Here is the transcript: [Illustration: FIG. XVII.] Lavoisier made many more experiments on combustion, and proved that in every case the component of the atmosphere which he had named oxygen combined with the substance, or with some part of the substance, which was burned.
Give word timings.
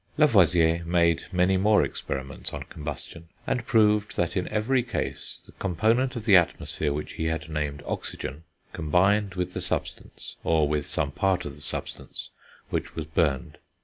[Illustration: 0.17 0.49
FIG. 0.49 0.49
XVII.] 0.49 0.61
Lavoisier 0.67 0.91
made 0.91 1.23
many 1.31 1.57
more 1.57 1.83
experiments 1.83 2.53
on 2.53 2.63
combustion, 2.63 3.29
and 3.45 3.67
proved 3.67 4.17
that 4.17 4.35
in 4.35 4.47
every 4.47 4.81
case 4.81 5.37
the 5.45 5.51
component 5.51 6.15
of 6.15 6.25
the 6.25 6.35
atmosphere 6.35 6.91
which 6.91 7.13
he 7.13 7.25
had 7.25 7.49
named 7.51 7.83
oxygen 7.85 8.43
combined 8.73 9.35
with 9.35 9.53
the 9.53 9.61
substance, 9.61 10.37
or 10.43 10.67
with 10.67 10.87
some 10.87 11.11
part 11.11 11.45
of 11.45 11.53
the 11.55 11.61
substance, 11.61 12.31
which 12.71 12.95
was 12.95 13.05
burned. 13.05 13.59